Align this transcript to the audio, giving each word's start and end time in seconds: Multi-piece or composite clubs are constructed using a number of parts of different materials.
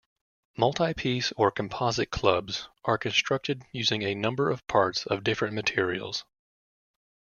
Multi-piece 0.57 1.31
or 1.33 1.51
composite 1.51 2.09
clubs 2.09 2.69
are 2.85 2.97
constructed 2.97 3.61
using 3.71 4.01
a 4.01 4.15
number 4.15 4.49
of 4.49 4.65
parts 4.65 5.05
of 5.05 5.23
different 5.23 5.53
materials. 5.53 6.25